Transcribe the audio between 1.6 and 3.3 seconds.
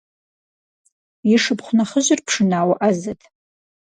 нэхъыжьыр пшынауэ Ӏэзэт.